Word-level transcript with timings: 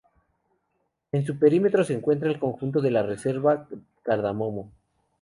En 1.11 1.27
su 1.27 1.37
perímetro 1.37 1.83
se 1.83 1.93
encuentra 1.93 2.27
el 2.31 2.39
conjunto 2.39 2.81
de 2.81 2.89
la 2.89 3.03
reserva 3.03 3.67
Cardamomo. 4.01 4.71